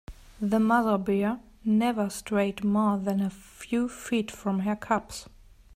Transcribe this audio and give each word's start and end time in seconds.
The 0.41 0.59
mother 0.59 0.97
bear 0.97 1.39
never 1.63 2.09
strayed 2.09 2.63
more 2.63 2.97
than 2.97 3.19
a 3.21 3.29
few 3.29 3.87
feet 3.87 4.31
from 4.31 4.61
her 4.61 4.75
cubs. 4.75 5.29